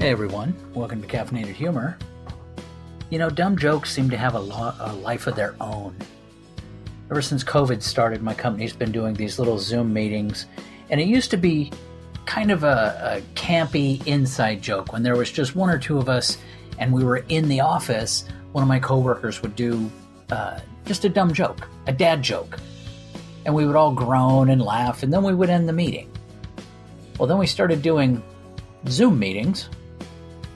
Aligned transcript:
Hey 0.00 0.10
everyone, 0.10 0.54
welcome 0.74 1.02
to 1.02 1.08
Caffeinated 1.08 1.54
Humor. 1.54 1.98
You 3.10 3.18
know, 3.18 3.28
dumb 3.28 3.58
jokes 3.58 3.92
seem 3.92 4.08
to 4.10 4.16
have 4.16 4.36
a, 4.36 4.38
lo- 4.38 4.72
a 4.78 4.92
life 4.92 5.26
of 5.26 5.34
their 5.34 5.56
own. 5.60 5.96
Ever 7.10 7.20
since 7.20 7.42
COVID 7.42 7.82
started, 7.82 8.22
my 8.22 8.32
company's 8.32 8.72
been 8.72 8.92
doing 8.92 9.14
these 9.14 9.40
little 9.40 9.58
Zoom 9.58 9.92
meetings, 9.92 10.46
and 10.90 11.00
it 11.00 11.08
used 11.08 11.32
to 11.32 11.36
be 11.36 11.72
kind 12.26 12.52
of 12.52 12.62
a, 12.62 13.16
a 13.16 13.36
campy 13.36 14.06
inside 14.06 14.62
joke 14.62 14.92
when 14.92 15.02
there 15.02 15.16
was 15.16 15.32
just 15.32 15.56
one 15.56 15.68
or 15.68 15.80
two 15.80 15.98
of 15.98 16.08
us 16.08 16.38
and 16.78 16.92
we 16.92 17.02
were 17.02 17.24
in 17.28 17.48
the 17.48 17.60
office. 17.60 18.24
One 18.52 18.62
of 18.62 18.68
my 18.68 18.78
coworkers 18.78 19.42
would 19.42 19.56
do 19.56 19.90
uh, 20.30 20.60
just 20.86 21.04
a 21.06 21.08
dumb 21.08 21.34
joke, 21.34 21.68
a 21.88 21.92
dad 21.92 22.22
joke, 22.22 22.56
and 23.44 23.52
we 23.52 23.66
would 23.66 23.74
all 23.74 23.92
groan 23.92 24.50
and 24.50 24.62
laugh, 24.62 25.02
and 25.02 25.12
then 25.12 25.24
we 25.24 25.34
would 25.34 25.50
end 25.50 25.68
the 25.68 25.72
meeting. 25.72 26.08
Well, 27.18 27.26
then 27.26 27.38
we 27.38 27.48
started 27.48 27.82
doing 27.82 28.22
Zoom 28.86 29.18
meetings 29.18 29.68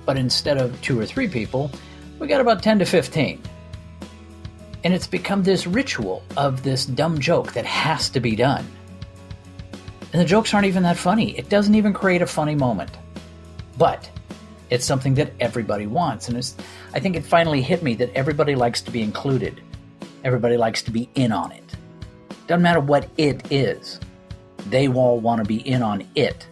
but 0.04 0.16
instead 0.16 0.58
of 0.58 0.80
two 0.82 0.98
or 0.98 1.06
three 1.06 1.28
people, 1.28 1.70
we 2.18 2.26
got 2.26 2.40
about 2.40 2.62
10 2.62 2.78
to 2.80 2.84
15. 2.84 3.40
And 4.84 4.94
it's 4.94 5.06
become 5.06 5.42
this 5.42 5.66
ritual 5.66 6.22
of 6.36 6.62
this 6.62 6.86
dumb 6.86 7.18
joke 7.18 7.52
that 7.52 7.64
has 7.64 8.08
to 8.10 8.20
be 8.20 8.34
done. 8.34 8.66
And 10.12 10.20
the 10.20 10.26
jokes 10.26 10.52
aren't 10.52 10.66
even 10.66 10.82
that 10.82 10.96
funny. 10.96 11.36
It 11.38 11.48
doesn't 11.48 11.74
even 11.74 11.92
create 11.92 12.20
a 12.20 12.26
funny 12.26 12.54
moment. 12.54 12.90
But 13.78 14.10
it's 14.70 14.84
something 14.84 15.14
that 15.14 15.32
everybody 15.40 15.86
wants. 15.86 16.28
And 16.28 16.36
it's, 16.36 16.56
I 16.94 17.00
think 17.00 17.16
it 17.16 17.24
finally 17.24 17.62
hit 17.62 17.82
me 17.82 17.94
that 17.94 18.10
everybody 18.14 18.54
likes 18.54 18.80
to 18.82 18.90
be 18.90 19.02
included. 19.02 19.60
Everybody 20.24 20.56
likes 20.56 20.82
to 20.82 20.90
be 20.90 21.08
in 21.14 21.32
on 21.32 21.52
it. 21.52 21.76
Doesn't 22.46 22.62
matter 22.62 22.80
what 22.80 23.08
it 23.16 23.50
is, 23.50 24.00
they 24.66 24.88
all 24.88 25.20
want 25.20 25.40
to 25.40 25.44
be 25.44 25.56
in 25.66 25.82
on 25.82 26.06
it 26.14 26.46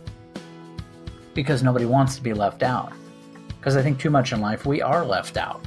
because 1.35 1.63
nobody 1.63 1.85
wants 1.85 2.17
to 2.17 2.23
be 2.23 2.33
left 2.33 2.63
out. 2.63 2.93
Because 3.61 3.77
I 3.77 3.83
think 3.83 4.01
too 4.01 4.11
much 4.11 4.33
in 4.33 4.41
life 4.41 4.65
we 4.65 4.80
are 4.80 5.05
left 5.05 5.37
out. 5.37 5.63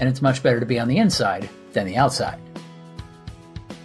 And 0.00 0.08
it's 0.08 0.20
much 0.20 0.42
better 0.42 0.60
to 0.60 0.66
be 0.66 0.80
on 0.80 0.88
the 0.88 0.98
inside 0.98 1.48
than 1.72 1.86
the 1.86 1.96
outside. 1.96 2.40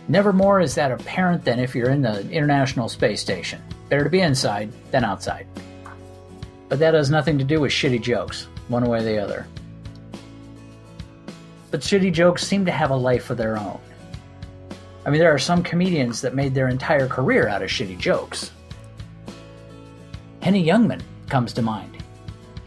Never 0.07 0.33
more 0.33 0.59
is 0.59 0.75
that 0.75 0.91
apparent 0.91 1.45
than 1.45 1.59
if 1.59 1.75
you're 1.75 1.91
in 1.91 2.01
the 2.01 2.27
International 2.29 2.89
Space 2.89 3.21
Station. 3.21 3.61
Better 3.87 4.03
to 4.03 4.09
be 4.09 4.21
inside 4.21 4.71
than 4.91 5.03
outside. 5.03 5.47
But 6.69 6.79
that 6.79 6.95
has 6.95 7.09
nothing 7.09 7.37
to 7.37 7.43
do 7.43 7.61
with 7.61 7.71
shitty 7.71 8.01
jokes, 8.01 8.47
one 8.67 8.85
way 8.85 8.99
or 8.99 9.03
the 9.03 9.19
other. 9.19 9.47
But 11.69 11.81
shitty 11.81 12.11
jokes 12.11 12.45
seem 12.45 12.65
to 12.65 12.71
have 12.71 12.89
a 12.89 12.95
life 12.95 13.29
of 13.29 13.37
their 13.37 13.57
own. 13.57 13.79
I 15.05 15.09
mean, 15.09 15.19
there 15.19 15.33
are 15.33 15.39
some 15.39 15.63
comedians 15.63 16.21
that 16.21 16.35
made 16.35 16.53
their 16.53 16.67
entire 16.67 17.07
career 17.07 17.47
out 17.47 17.61
of 17.61 17.69
shitty 17.69 17.97
jokes. 17.97 18.51
Henny 20.41 20.65
Youngman 20.65 21.01
comes 21.29 21.53
to 21.53 21.61
mind. 21.61 22.00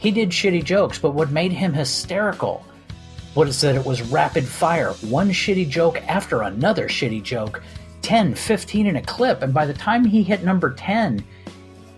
He 0.05 0.11
did 0.11 0.29
shitty 0.29 0.65
jokes, 0.65 0.99
but 0.99 1.13
what 1.13 1.31
made 1.31 1.51
him 1.51 1.73
hysterical 1.73 2.63
was 3.35 3.59
that 3.63 3.75
it 3.75 3.87
was 3.87 4.03
rapid 4.03 4.45
fire. 4.45 4.93
One 5.01 5.31
shitty 5.31 5.67
joke 5.71 5.97
after 6.07 6.43
another 6.43 6.89
shitty 6.89 7.23
joke, 7.23 7.63
10, 8.03 8.35
15 8.35 8.87
in 8.87 8.97
a 8.97 9.03
clip, 9.03 9.41
and 9.41 9.55
by 9.55 9.65
the 9.65 9.73
time 9.73 10.05
he 10.05 10.23
hit 10.23 10.45
number 10.45 10.75
10, 10.75 11.25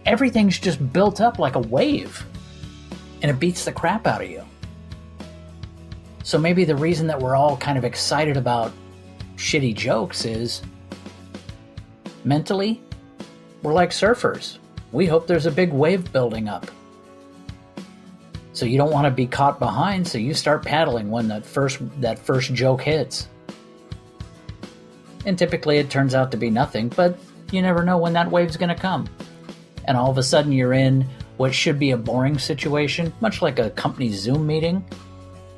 everything's 0.06 0.60
just 0.60 0.92
built 0.92 1.20
up 1.20 1.40
like 1.40 1.56
a 1.56 1.58
wave. 1.60 2.24
And 3.22 3.30
it 3.32 3.40
beats 3.40 3.64
the 3.64 3.72
crap 3.72 4.06
out 4.06 4.22
of 4.22 4.30
you. 4.30 4.44
So 6.22 6.38
maybe 6.38 6.64
the 6.64 6.76
reason 6.76 7.08
that 7.08 7.18
we're 7.18 7.34
all 7.34 7.56
kind 7.56 7.76
of 7.76 7.84
excited 7.84 8.36
about 8.36 8.72
shitty 9.34 9.74
jokes 9.74 10.24
is 10.24 10.62
mentally, 12.22 12.80
we're 13.64 13.74
like 13.74 13.90
surfers. 13.90 14.58
We 14.92 15.06
hope 15.06 15.26
there's 15.26 15.46
a 15.46 15.50
big 15.50 15.72
wave 15.72 16.12
building 16.12 16.48
up. 16.48 16.70
So 18.56 18.64
you 18.64 18.78
don't 18.78 18.90
want 18.90 19.04
to 19.04 19.10
be 19.10 19.26
caught 19.26 19.58
behind, 19.58 20.08
so 20.08 20.16
you 20.16 20.32
start 20.32 20.64
paddling 20.64 21.10
when 21.10 21.28
that 21.28 21.44
first 21.44 21.78
that 22.00 22.18
first 22.18 22.54
joke 22.54 22.80
hits. 22.80 23.28
And 25.26 25.38
typically 25.38 25.76
it 25.76 25.90
turns 25.90 26.14
out 26.14 26.30
to 26.30 26.38
be 26.38 26.48
nothing, 26.48 26.88
but 26.88 27.18
you 27.52 27.60
never 27.60 27.84
know 27.84 27.98
when 27.98 28.14
that 28.14 28.30
wave's 28.30 28.56
going 28.56 28.70
to 28.70 28.74
come. 28.74 29.10
And 29.84 29.94
all 29.94 30.10
of 30.10 30.16
a 30.16 30.22
sudden 30.22 30.52
you're 30.52 30.72
in 30.72 31.06
what 31.36 31.54
should 31.54 31.78
be 31.78 31.90
a 31.90 31.98
boring 31.98 32.38
situation, 32.38 33.12
much 33.20 33.42
like 33.42 33.58
a 33.58 33.68
company 33.68 34.08
Zoom 34.08 34.46
meeting, 34.46 34.82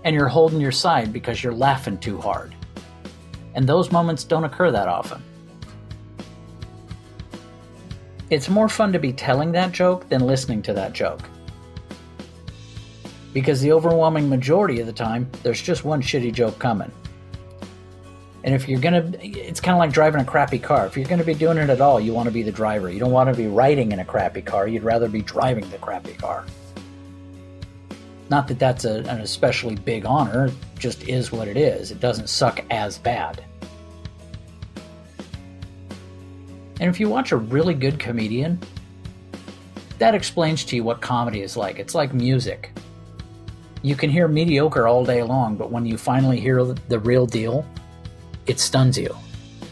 and 0.03 0.13
you're 0.13 0.27
holding 0.27 0.61
your 0.61 0.73
side 0.73 1.13
because 1.13 1.41
you're 1.41 1.55
laughing 1.55 1.99
too 1.99 2.21
hard. 2.21 2.53
And 3.55 3.65
those 3.65 3.93
moments 3.93 4.25
don't 4.25 4.43
occur 4.43 4.73
that 4.73 4.89
often. 4.89 5.23
It's 8.29 8.49
more 8.49 8.69
fun 8.69 8.93
to 8.93 8.99
be 8.99 9.13
telling 9.13 9.53
that 9.53 9.71
joke 9.71 10.09
than 10.09 10.27
listening 10.27 10.63
to 10.63 10.73
that 10.73 10.95
joke 10.95 11.23
because 13.33 13.61
the 13.61 13.73
overwhelming 13.73 14.29
majority 14.29 14.81
of 14.81 14.87
the 14.87 14.93
time, 14.93 15.31
there's 15.43 15.61
just 15.61 15.85
one 15.85 16.03
shitty 16.03 16.33
joke 16.33 16.59
coming. 16.59 16.91
And 18.45 18.55
if 18.55 18.69
you're 18.69 18.81
gonna, 18.81 19.11
it's 19.21 19.61
kind 19.61 19.75
of 19.75 19.79
like 19.79 19.93
driving 19.93 20.21
a 20.21 20.25
crappy 20.25 20.59
car. 20.59 20.87
If 20.87 20.97
you're 20.97 21.09
gonna 21.09 21.25
be 21.25 21.35
doing 21.35 21.59
it 21.59 21.71
at 21.71 21.81
all, 21.81 22.01
you 22.01 22.15
want 22.15 22.27
to 22.29 22.33
be 22.33 22.43
the 22.43 22.53
driver. 22.53 22.91
You 22.91 22.99
don't 22.99 23.11
want 23.11 23.29
to 23.29 23.37
be 23.37 23.47
riding 23.47 23.93
in 23.93 23.99
a 23.99 24.05
crappy 24.05 24.43
car. 24.43 24.67
You'd 24.67 24.85
rather 24.85 25.09
be 25.09 25.23
driving 25.23 25.69
the 25.71 25.79
crappy 25.79 26.15
car. 26.15 26.47
Not 28.31 28.47
that 28.49 28.59
that's 28.59 28.85
a, 28.85 28.99
an 29.01 29.21
especially 29.21 29.75
big 29.75 30.05
honor, 30.05 30.47
it 30.47 30.55
just 30.79 31.09
is 31.09 31.33
what 31.33 31.49
it 31.49 31.57
is. 31.57 31.91
It 31.91 32.01
doesn't 32.01 32.29
suck 32.29 32.65
as 32.71 32.99
bad. 32.99 33.45
And 36.81 36.89
if 36.89 37.01
you 37.01 37.09
watch 37.09 37.33
a 37.33 37.37
really 37.37 37.75
good 37.75 37.99
comedian, 37.99 38.61
that 39.99 40.15
explains 40.15 40.65
to 40.67 40.77
you 40.77 40.85
what 40.85 41.01
comedy 41.01 41.41
is 41.41 41.57
like. 41.57 41.79
It's 41.79 41.95
like 41.95 42.15
music. 42.15 42.71
You 43.83 43.95
can 43.97 44.11
hear 44.11 44.29
mediocre 44.29 44.87
all 44.87 45.05
day 45.05 45.23
long, 45.23 45.57
but 45.57 45.71
when 45.71 45.87
you 45.87 45.97
finally 45.97 46.41
hear 46.41 46.65
the 46.65 46.99
real 46.99 47.27
deal, 47.27 47.65
it 48.47 48.59
stuns 48.59 48.99
you. 48.99 49.15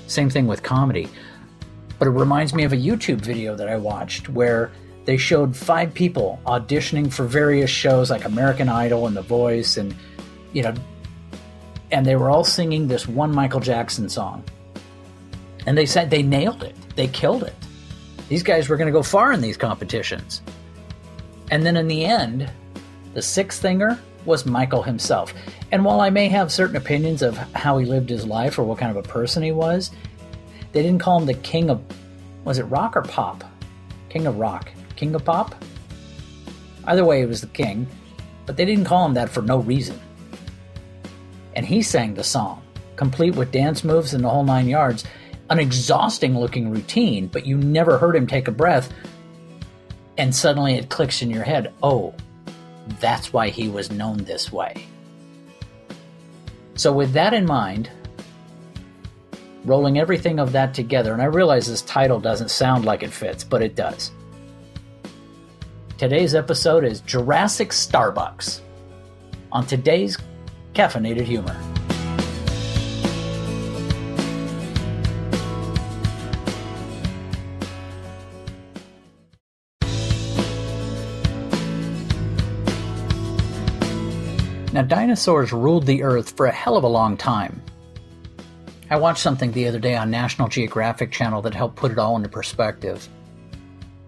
Same 0.07 0.31
thing 0.31 0.47
with 0.47 0.63
comedy. 0.63 1.09
But 1.99 2.09
it 2.09 2.13
reminds 2.13 2.55
me 2.55 2.65
of 2.65 2.73
a 2.73 2.77
YouTube 2.77 3.21
video 3.21 3.57
that 3.57 3.69
I 3.69 3.77
watched 3.77 4.29
where 4.29 4.71
they 5.07 5.17
showed 5.17 5.57
five 5.57 5.95
people 5.95 6.41
auditioning 6.47 7.13
for 7.13 7.25
various 7.25 7.71
shows 7.71 8.11
like 8.11 8.25
American 8.25 8.69
Idol 8.69 9.07
and 9.07 9.17
The 9.17 9.23
Voice 9.23 9.77
and 9.77 9.95
you 10.53 10.63
know 10.63 10.75
and 11.91 12.05
they 12.05 12.17
were 12.17 12.31
all 12.31 12.45
singing 12.45 12.89
this 12.89 13.07
one 13.07 13.33
Michael 13.33 13.61
Jackson 13.61 14.09
song. 14.09 14.43
And 15.67 15.77
they 15.77 15.87
said 15.87 16.11
they 16.11 16.23
nailed 16.23 16.63
it. 16.63 16.75
They 16.97 17.09
killed 17.09 17.45
it. 17.45 17.55
These 18.29 18.43
guys 18.43 18.69
were 18.69 18.77
going 18.77 18.87
to 18.87 18.93
go 18.93 19.03
far 19.03 19.33
in 19.33 19.41
these 19.41 19.57
competitions. 19.57 20.43
And 21.51 21.65
then 21.65 21.77
in 21.77 21.87
the 21.87 22.05
end, 22.05 22.51
the 23.17 23.23
sixth 23.23 23.63
singer 23.63 23.99
was 24.27 24.45
Michael 24.45 24.83
himself. 24.83 25.33
And 25.73 25.83
while 25.87 26.03
I 26.03 26.11
may 26.11 26.29
have 26.29 26.53
certain 26.53 26.77
opinions 26.77 27.23
of 27.23 27.35
how 27.55 27.79
he 27.79 27.87
lived 27.87 28.11
his 28.11 28.27
life 28.27 28.59
or 28.59 28.65
what 28.65 28.77
kind 28.77 28.95
of 28.95 29.03
a 29.03 29.09
person 29.09 29.43
he 29.43 29.53
was, 29.53 29.91
they 30.73 30.83
didn't 30.83 31.01
call 31.01 31.19
him 31.19 31.25
the 31.25 31.33
king 31.33 31.71
of 31.71 31.83
was 32.45 32.59
it 32.59 32.65
rock 32.65 32.95
or 32.95 33.01
pop? 33.01 33.43
King 34.11 34.27
of 34.27 34.37
rock. 34.37 34.69
King 34.97 35.15
of 35.15 35.25
pop? 35.25 35.55
Either 36.85 37.07
way, 37.07 37.21
he 37.21 37.25
was 37.25 37.41
the 37.41 37.47
king, 37.47 37.87
but 38.45 38.59
they 38.59 38.67
didn't 38.67 38.85
call 38.85 39.07
him 39.07 39.15
that 39.15 39.31
for 39.31 39.41
no 39.41 39.61
reason. 39.61 39.99
And 41.55 41.65
he 41.65 41.81
sang 41.81 42.13
the 42.13 42.23
song, 42.23 42.63
complete 42.97 43.35
with 43.35 43.51
dance 43.51 43.83
moves 43.83 44.13
and 44.13 44.23
the 44.23 44.29
whole 44.29 44.45
nine 44.45 44.69
yards, 44.69 45.05
an 45.49 45.59
exhausting 45.59 46.39
looking 46.39 46.71
routine, 46.71 47.29
but 47.29 47.47
you 47.47 47.57
never 47.57 47.97
heard 47.97 48.15
him 48.15 48.27
take 48.27 48.47
a 48.47 48.53
breath. 48.53 48.93
And 50.19 50.37
suddenly 50.37 50.75
it 50.75 50.91
clicks 50.91 51.23
in 51.23 51.31
your 51.31 51.45
head 51.45 51.73
oh, 51.83 52.15
that's 53.01 53.33
why 53.33 53.49
he 53.49 53.69
was 53.69 53.91
known 53.91 54.19
this 54.19 54.53
way. 54.53 54.87
So, 56.75 56.93
with 56.93 57.13
that 57.13 57.33
in 57.33 57.47
mind, 57.47 57.91
rolling 59.65 59.99
everything 59.99 60.39
of 60.39 60.53
that 60.53 60.75
together, 60.75 61.13
and 61.13 61.23
I 61.23 61.27
realize 61.27 61.67
this 61.67 61.83
title 61.83 62.21
doesn't 62.21 62.51
sound 62.51 62.85
like 62.85 63.03
it 63.03 63.11
fits, 63.11 63.43
but 63.45 63.63
it 63.63 63.75
does. 63.75 64.13
Today's 65.99 66.35
episode 66.35 66.85
is 66.85 67.01
Jurassic 67.01 67.71
Starbucks 67.71 68.61
on 69.51 69.67
today's 69.67 70.19
Caffeinated 70.75 71.23
Humor. 71.23 71.76
Now, 84.77 84.83
dinosaurs 84.83 85.55
ruled 85.55 85.87
the 85.87 86.03
Earth 86.03 86.37
for 86.37 86.45
a 86.45 86.53
hell 86.53 86.77
of 86.77 86.85
a 86.85 86.87
long 86.87 87.17
time. 87.17 87.63
I 88.91 88.99
watched 88.99 89.23
something 89.23 89.51
the 89.51 89.67
other 89.67 89.79
day 89.79 89.97
on 89.97 90.11
National 90.11 90.49
Geographic 90.49 91.11
Channel 91.11 91.41
that 91.41 91.55
helped 91.55 91.77
put 91.77 91.93
it 91.93 91.99
all 91.99 92.15
into 92.15 92.29
perspective. 92.29 93.09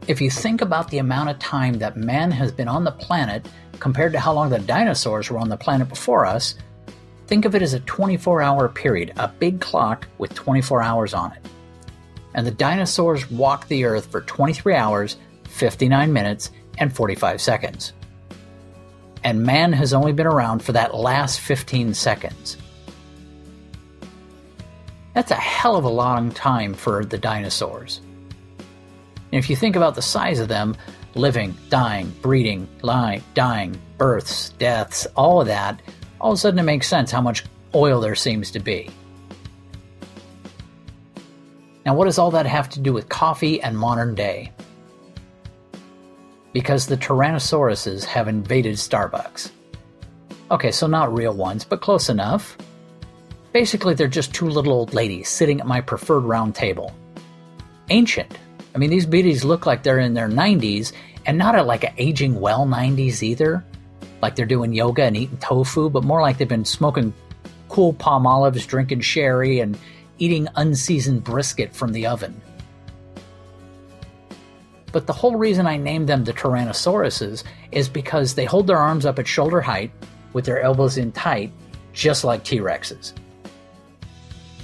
If 0.08 0.20
you 0.20 0.30
think 0.30 0.60
about 0.60 0.90
the 0.90 0.98
amount 0.98 1.30
of 1.30 1.38
time 1.38 1.78
that 1.78 1.96
man 1.96 2.30
has 2.32 2.52
been 2.52 2.68
on 2.68 2.84
the 2.84 2.92
planet 2.92 3.48
compared 3.80 4.12
to 4.12 4.20
how 4.20 4.34
long 4.34 4.50
the 4.50 4.58
dinosaurs 4.58 5.30
were 5.30 5.38
on 5.38 5.48
the 5.48 5.56
planet 5.56 5.88
before 5.88 6.26
us, 6.26 6.56
think 7.28 7.46
of 7.46 7.54
it 7.54 7.62
as 7.62 7.72
a 7.72 7.80
24 7.80 8.42
hour 8.42 8.68
period, 8.68 9.14
a 9.16 9.26
big 9.26 9.62
clock 9.62 10.06
with 10.18 10.34
24 10.34 10.82
hours 10.82 11.14
on 11.14 11.32
it. 11.32 11.48
And 12.34 12.46
the 12.46 12.50
dinosaurs 12.50 13.30
walked 13.30 13.70
the 13.70 13.86
Earth 13.86 14.10
for 14.10 14.20
23 14.20 14.74
hours, 14.74 15.16
59 15.44 16.12
minutes, 16.12 16.50
and 16.76 16.94
45 16.94 17.40
seconds. 17.40 17.94
And 19.24 19.42
man 19.42 19.72
has 19.72 19.92
only 19.92 20.12
been 20.12 20.26
around 20.26 20.60
for 20.60 20.72
that 20.72 20.94
last 20.94 21.40
15 21.40 21.94
seconds. 21.94 22.56
That's 25.14 25.30
a 25.30 25.36
hell 25.36 25.76
of 25.76 25.84
a 25.84 25.88
long 25.88 26.30
time 26.30 26.74
for 26.74 27.04
the 27.04 27.18
dinosaurs. 27.18 28.00
And 29.30 29.38
if 29.38 29.50
you 29.50 29.56
think 29.56 29.76
about 29.76 29.94
the 29.94 30.02
size 30.02 30.38
of 30.38 30.48
them, 30.48 30.76
living, 31.14 31.56
dying, 31.68 32.12
breeding, 32.22 32.68
lying, 32.82 33.22
dying, 33.34 33.78
births, 33.98 34.50
deaths, 34.50 35.06
all 35.16 35.40
of 35.40 35.48
that, 35.48 35.80
all 36.20 36.32
of 36.32 36.36
a 36.36 36.40
sudden 36.40 36.58
it 36.58 36.62
makes 36.62 36.88
sense 36.88 37.10
how 37.10 37.20
much 37.20 37.44
oil 37.74 38.00
there 38.00 38.14
seems 38.14 38.50
to 38.52 38.60
be. 38.60 38.90
Now, 41.84 41.94
what 41.94 42.04
does 42.04 42.18
all 42.18 42.30
that 42.32 42.46
have 42.46 42.68
to 42.70 42.80
do 42.80 42.92
with 42.92 43.08
coffee 43.08 43.60
and 43.60 43.76
modern 43.76 44.14
day? 44.14 44.52
Because 46.52 46.86
the 46.86 46.96
Tyrannosauruses 46.96 48.04
have 48.04 48.28
invaded 48.28 48.76
Starbucks. 48.76 49.50
Okay, 50.50 50.70
so 50.70 50.86
not 50.86 51.12
real 51.12 51.34
ones, 51.34 51.64
but 51.64 51.80
close 51.80 52.08
enough. 52.08 52.56
Basically, 53.52 53.94
they're 53.94 54.08
just 54.08 54.34
two 54.34 54.48
little 54.48 54.72
old 54.72 54.94
ladies 54.94 55.28
sitting 55.28 55.60
at 55.60 55.66
my 55.66 55.80
preferred 55.80 56.20
round 56.20 56.54
table. 56.54 56.94
Ancient. 57.90 58.38
I 58.74 58.78
mean, 58.78 58.90
these 58.90 59.06
beauties 59.06 59.44
look 59.44 59.66
like 59.66 59.82
they're 59.82 59.98
in 59.98 60.14
their 60.14 60.28
90s, 60.28 60.92
and 61.26 61.36
not 61.36 61.54
at 61.54 61.66
like 61.66 61.84
an 61.84 61.92
aging 61.98 62.40
well 62.40 62.66
90s 62.66 63.22
either. 63.22 63.64
Like 64.22 64.36
they're 64.36 64.46
doing 64.46 64.72
yoga 64.72 65.04
and 65.04 65.16
eating 65.16 65.38
tofu, 65.38 65.90
but 65.90 66.04
more 66.04 66.22
like 66.22 66.38
they've 66.38 66.48
been 66.48 66.64
smoking 66.64 67.12
cool 67.68 67.92
palm 67.92 68.26
olives, 68.26 68.66
drinking 68.66 69.00
sherry, 69.00 69.60
and 69.60 69.78
eating 70.18 70.48
unseasoned 70.56 71.24
brisket 71.24 71.74
from 71.74 71.92
the 71.92 72.06
oven. 72.06 72.40
But 74.92 75.06
the 75.06 75.12
whole 75.12 75.36
reason 75.36 75.66
I 75.66 75.76
named 75.76 76.08
them 76.08 76.24
the 76.24 76.32
Tyrannosauruses 76.32 77.44
is 77.72 77.88
because 77.88 78.34
they 78.34 78.44
hold 78.44 78.66
their 78.66 78.78
arms 78.78 79.04
up 79.04 79.18
at 79.18 79.28
shoulder 79.28 79.60
height 79.60 79.90
with 80.32 80.44
their 80.44 80.60
elbows 80.60 80.96
in 80.96 81.12
tight, 81.12 81.52
just 81.92 82.24
like 82.24 82.44
T 82.44 82.58
Rexes. 82.60 83.12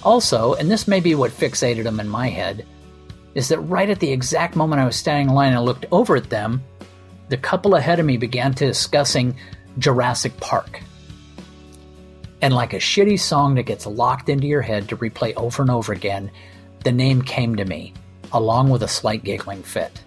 Also, 0.03 0.55
and 0.55 0.71
this 0.71 0.87
may 0.87 1.01
be 1.01 1.15
what 1.15 1.31
fixated 1.31 1.85
them 1.85 2.01
in 2.01 2.09
my 2.09 2.29
head, 2.29 2.67
is 3.35 3.49
that 3.49 3.59
right 3.61 3.91
at 3.91 4.01
the 4.01 4.13
exact 4.13 4.55
moment 4.55 4.81
I 4.81 4.85
was 4.85 4.97
standing 4.97 5.29
in 5.29 5.35
line 5.35 5.53
and 5.55 5.65
looked 5.65 5.87
over 5.91 6.17
at 6.17 6.31
them, 6.31 6.63
the 7.29 7.37
couple 7.37 7.75
ahead 7.75 7.99
of 7.99 8.07
me 8.07 8.17
began 8.17 8.55
to 8.55 8.67
discussing 8.67 9.37
Jurassic 9.79 10.37
Park. 10.39 10.81
And 12.43 12.55
like 12.55 12.75
a 12.75 12.79
shitty 12.79 13.19
song 13.19 13.55
that 13.55 13.63
gets 13.63 13.87
locked 13.87 14.29
into 14.29 14.47
your 14.47 14.61
head 14.61 14.89
to 14.91 14.97
replay 14.97 15.35
over 15.37 15.63
and 15.63 15.71
over 15.71 15.93
again, 15.93 16.31
the 16.85 16.93
name 16.93 17.23
came 17.23 17.57
to 17.57 17.65
me, 17.65 17.95
along 18.33 18.69
with 18.69 18.83
a 18.83 18.89
slight 18.89 19.25
giggling 19.25 19.63
fit. 19.63 20.04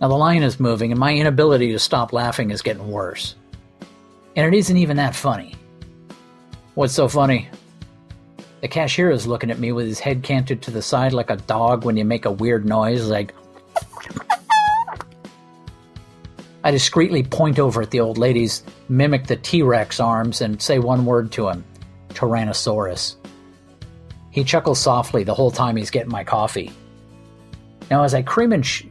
Now 0.00 0.08
the 0.08 0.14
line 0.14 0.42
is 0.42 0.60
moving, 0.60 0.90
and 0.92 1.00
my 1.00 1.14
inability 1.14 1.72
to 1.72 1.78
stop 1.78 2.12
laughing 2.12 2.50
is 2.50 2.62
getting 2.62 2.88
worse. 2.88 3.34
And 4.34 4.46
it 4.46 4.56
isn't 4.56 4.76
even 4.76 4.98
that 4.98 5.14
funny. 5.14 5.54
What's 6.74 6.92
so 6.92 7.08
funny? 7.08 7.48
The 8.60 8.68
cashier 8.68 9.10
is 9.10 9.26
looking 9.26 9.50
at 9.50 9.58
me 9.58 9.72
with 9.72 9.86
his 9.86 9.98
head 10.00 10.22
canted 10.22 10.62
to 10.62 10.70
the 10.70 10.82
side 10.82 11.12
like 11.12 11.30
a 11.30 11.36
dog 11.36 11.84
when 11.84 11.96
you 11.96 12.04
make 12.04 12.26
a 12.26 12.30
weird 12.30 12.66
noise, 12.66 13.06
like. 13.06 13.34
I 16.62 16.70
discreetly 16.72 17.22
point 17.22 17.58
over 17.58 17.80
at 17.80 17.90
the 17.90 18.00
old 18.00 18.18
ladies, 18.18 18.64
mimic 18.88 19.26
the 19.26 19.36
T 19.36 19.62
Rex 19.62 20.00
arms, 20.00 20.40
and 20.40 20.60
say 20.60 20.78
one 20.78 21.06
word 21.06 21.32
to 21.32 21.48
him 21.48 21.64
Tyrannosaurus. 22.10 23.16
He 24.30 24.44
chuckles 24.44 24.80
softly 24.80 25.24
the 25.24 25.32
whole 25.32 25.50
time 25.50 25.76
he's 25.76 25.90
getting 25.90 26.10
my 26.10 26.24
coffee. 26.24 26.72
Now, 27.90 28.02
as 28.02 28.14
I 28.14 28.22
cream 28.22 28.52
and 28.52 28.66
sh- 28.66 28.84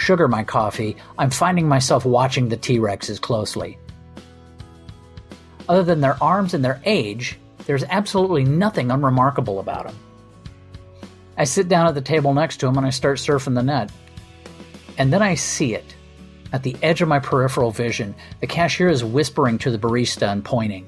sugar 0.00 0.26
my 0.26 0.42
coffee, 0.42 0.96
I'm 1.18 1.30
finding 1.30 1.68
myself 1.68 2.04
watching 2.04 2.48
the 2.48 2.56
T 2.56 2.78
Rexes 2.78 3.20
closely. 3.20 3.78
Other 5.68 5.84
than 5.84 6.00
their 6.00 6.20
arms 6.22 6.54
and 6.54 6.64
their 6.64 6.80
age, 6.84 7.38
there's 7.66 7.84
absolutely 7.84 8.44
nothing 8.44 8.90
unremarkable 8.90 9.60
about 9.60 9.86
them. 9.86 9.96
I 11.36 11.44
sit 11.44 11.68
down 11.68 11.86
at 11.86 11.94
the 11.94 12.00
table 12.00 12.34
next 12.34 12.56
to 12.58 12.66
him 12.66 12.76
and 12.76 12.86
I 12.86 12.90
start 12.90 13.18
surfing 13.18 13.54
the 13.54 13.62
net. 13.62 13.92
And 14.98 15.12
then 15.12 15.22
I 15.22 15.34
see 15.36 15.74
it. 15.74 15.94
At 16.52 16.64
the 16.64 16.76
edge 16.82 17.00
of 17.00 17.08
my 17.08 17.20
peripheral 17.20 17.70
vision, 17.70 18.14
the 18.40 18.46
cashier 18.46 18.88
is 18.88 19.04
whispering 19.04 19.58
to 19.58 19.70
the 19.70 19.78
barista 19.78 20.32
and 20.32 20.44
pointing 20.44 20.86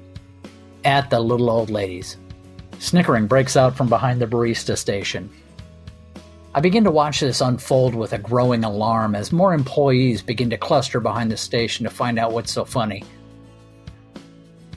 at 0.83 1.09
the 1.09 1.19
little 1.19 1.49
old 1.49 1.69
ladies. 1.69 2.17
Snickering 2.79 3.27
breaks 3.27 3.55
out 3.55 3.77
from 3.77 3.87
behind 3.87 4.19
the 4.19 4.27
barista 4.27 4.77
station. 4.77 5.29
I 6.55 6.61
begin 6.61 6.83
to 6.83 6.91
watch 6.91 7.19
this 7.19 7.41
unfold 7.41 7.95
with 7.95 8.13
a 8.13 8.19
growing 8.19 8.63
alarm 8.63 9.15
as 9.15 9.31
more 9.31 9.55
employees 9.55 10.21
begin 10.21 10.51
to 10.51 10.57
cluster 10.57 10.99
behind 10.99 11.31
the 11.31 11.37
station 11.37 11.83
to 11.83 11.89
find 11.89 12.19
out 12.19 12.31
what's 12.31 12.51
so 12.51 12.63
funny. 12.63 13.03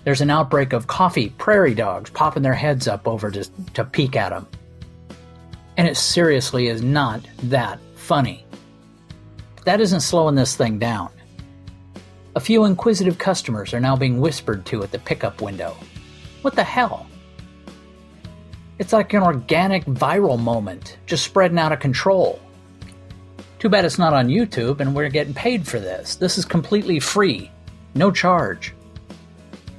There's 0.04 0.22
an 0.22 0.30
outbreak 0.30 0.72
of 0.72 0.86
coffee 0.86 1.30
prairie 1.30 1.74
dogs 1.74 2.08
popping 2.08 2.42
their 2.42 2.54
heads 2.54 2.88
up 2.88 3.06
over 3.06 3.30
to, 3.30 3.44
to 3.74 3.84
peek 3.84 4.16
at 4.16 4.30
them. 4.30 4.46
And 5.76 5.86
it 5.86 5.98
seriously 5.98 6.68
is 6.68 6.80
not 6.80 7.20
that 7.42 7.78
funny. 7.94 8.46
That 9.66 9.82
isn't 9.82 10.00
slowing 10.00 10.34
this 10.34 10.56
thing 10.56 10.78
down. 10.78 11.10
A 12.36 12.40
few 12.40 12.64
inquisitive 12.64 13.18
customers 13.18 13.74
are 13.74 13.80
now 13.80 13.96
being 13.96 14.20
whispered 14.20 14.64
to 14.66 14.82
at 14.82 14.92
the 14.92 14.98
pickup 14.98 15.42
window. 15.42 15.76
What 16.40 16.54
the 16.54 16.64
hell? 16.64 17.06
It's 18.78 18.92
like 18.92 19.14
an 19.14 19.22
organic 19.22 19.84
viral 19.86 20.38
moment, 20.38 20.98
just 21.06 21.24
spreading 21.24 21.58
out 21.58 21.72
of 21.72 21.80
control. 21.80 22.40
Too 23.58 23.70
bad 23.70 23.86
it's 23.86 23.98
not 23.98 24.12
on 24.12 24.28
YouTube 24.28 24.80
and 24.80 24.94
we're 24.94 25.08
getting 25.08 25.32
paid 25.32 25.66
for 25.66 25.80
this. 25.80 26.16
This 26.16 26.36
is 26.36 26.44
completely 26.44 27.00
free, 27.00 27.50
no 27.94 28.10
charge. 28.10 28.74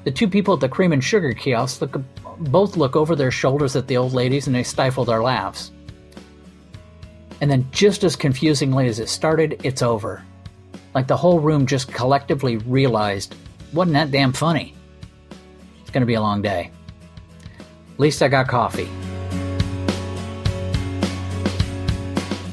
The 0.04 0.12
two 0.12 0.28
people 0.28 0.56
at 0.56 0.62
the 0.62 0.70
cream 0.70 0.94
and 0.94 1.04
sugar 1.04 1.34
kiosk 1.34 1.82
look, 1.82 2.02
both 2.40 2.76
look 2.76 2.96
over 2.96 3.16
their 3.16 3.30
shoulders 3.30 3.76
at 3.76 3.88
the 3.88 3.98
old 3.98 4.14
ladies 4.14 4.48
and 4.48 4.56
they 4.56 4.64
stifle 4.64 5.06
their 5.06 5.22
laughs. 5.22 5.72
And 7.40 7.52
then, 7.52 7.68
just 7.72 8.04
as 8.04 8.16
confusingly 8.16 8.88
as 8.88 9.00
it 9.00 9.10
started, 9.10 9.62
it's 9.64 9.84
over. 9.84 10.24
Like 10.96 11.06
the 11.06 11.18
whole 11.18 11.40
room 11.40 11.68
just 11.68 11.94
collectively 11.94 12.58
realized, 12.58 13.36
wasn't 13.74 13.94
that 13.94 14.10
damn 14.10 14.34
funny? 14.34 14.74
It's 15.82 15.92
going 15.92 16.02
to 16.02 16.08
be 16.08 16.16
a 16.16 16.22
long 16.22 16.42
day. 16.42 16.72
Least 17.98 18.22
I 18.22 18.28
got 18.28 18.48
coffee. 18.48 18.90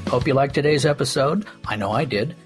Hope 0.09 0.27
you 0.27 0.35
liked 0.35 0.55
today's 0.55 0.87
episode. 0.87 1.47
I 1.67 1.77
know 1.77 1.91
I 1.91 2.05
did. 2.05 2.37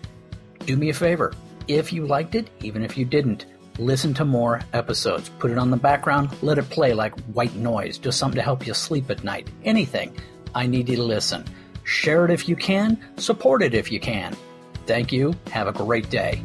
Do 0.64 0.76
me 0.76 0.88
a 0.88 0.94
favor. 0.94 1.32
If 1.68 1.92
you 1.92 2.06
liked 2.06 2.34
it, 2.34 2.48
even 2.60 2.82
if 2.82 2.96
you 2.96 3.04
didn't, 3.04 3.46
listen 3.78 4.14
to 4.14 4.24
more 4.24 4.60
episodes. 4.72 5.28
Put 5.38 5.50
it 5.50 5.58
on 5.58 5.70
the 5.70 5.76
background, 5.76 6.30
let 6.42 6.58
it 6.58 6.68
play 6.70 6.94
like 6.94 7.18
white 7.26 7.54
noise, 7.54 7.98
just 7.98 8.18
something 8.18 8.36
to 8.36 8.42
help 8.42 8.66
you 8.66 8.74
sleep 8.74 9.10
at 9.10 9.22
night. 9.22 9.48
Anything. 9.64 10.16
I 10.54 10.66
need 10.66 10.88
you 10.88 10.96
to 10.96 11.02
listen. 11.02 11.44
Share 11.84 12.24
it 12.24 12.30
if 12.30 12.48
you 12.48 12.56
can, 12.56 12.98
support 13.16 13.62
it 13.62 13.74
if 13.74 13.92
you 13.92 14.00
can. 14.00 14.36
Thank 14.86 15.12
you. 15.12 15.34
Have 15.50 15.68
a 15.68 15.72
great 15.72 16.10
day. 16.10 16.42